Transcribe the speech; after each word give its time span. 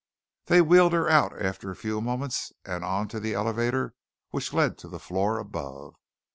They 0.45 0.63
wheeled 0.63 0.93
her 0.93 1.07
out 1.07 1.39
after 1.39 1.69
a 1.69 1.75
few 1.75 2.01
moments 2.01 2.51
and 2.65 2.83
on 2.83 3.07
to 3.09 3.19
the 3.19 3.35
elevator 3.35 3.93
which 4.31 4.51
led 4.51 4.75
to 4.79 4.87
the 4.87 4.97
floor 4.97 5.37
above. 5.37 5.93